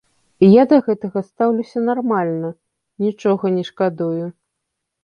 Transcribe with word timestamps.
Я 0.43 0.63
да 0.71 0.79
гэтага 0.87 1.23
стаўлюся 1.27 1.83
нармальна, 1.91 2.49
нічога 3.05 3.55
не 3.61 3.69
шкадую. 3.71 4.21